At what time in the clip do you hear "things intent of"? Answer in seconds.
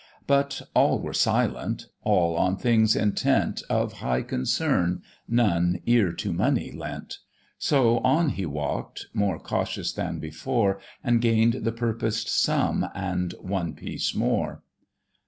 2.57-3.93